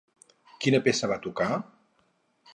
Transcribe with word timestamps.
Quina 0.63 0.79
peça 0.87 1.11
va 1.13 1.19
tocar? 1.27 1.51